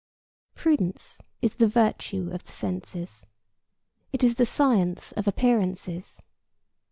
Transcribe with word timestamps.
Prudence 0.55 1.21
is 1.43 1.57
the 1.57 1.67
virtue 1.67 2.31
of 2.31 2.43
the 2.45 2.51
senses. 2.51 3.27
It 4.11 4.23
is 4.23 4.33
the 4.33 4.47
science 4.47 5.11
of 5.11 5.27
appearances. 5.27 6.23